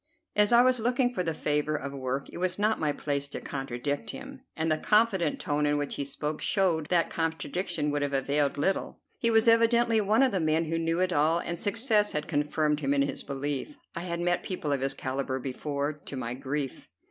As 0.35 0.51
I 0.51 0.63
was 0.63 0.79
looking 0.79 1.13
for 1.13 1.21
the 1.21 1.31
favor 1.35 1.75
of 1.75 1.93
work, 1.93 2.27
it 2.33 2.39
was 2.39 2.57
not 2.57 2.79
my 2.79 2.91
place 2.91 3.27
to 3.27 3.39
contradict 3.39 4.09
him, 4.09 4.41
and 4.55 4.71
the 4.71 4.79
confident 4.79 5.39
tone 5.39 5.67
in 5.67 5.77
which 5.77 5.93
he 5.93 6.05
spoke 6.05 6.41
showed 6.41 6.87
that 6.87 7.11
contradiction 7.11 7.91
would 7.91 8.01
have 8.01 8.11
availed 8.11 8.57
little. 8.57 8.99
He 9.19 9.29
was 9.29 9.47
evidently 9.47 10.01
one 10.01 10.23
of 10.23 10.31
the 10.31 10.39
men 10.39 10.65
who 10.65 10.79
knew 10.79 11.01
it 11.01 11.13
all, 11.13 11.37
and 11.37 11.59
success 11.59 12.13
had 12.13 12.27
confirmed 12.27 12.79
him 12.79 12.95
in 12.95 13.03
his 13.03 13.21
belief. 13.21 13.77
I 13.95 13.99
had 14.01 14.19
met 14.19 14.41
people 14.41 14.71
of 14.71 14.81
his 14.81 14.95
calibre 14.95 15.39
before, 15.39 15.93
to 15.93 16.17
my 16.17 16.33
grief. 16.33 16.89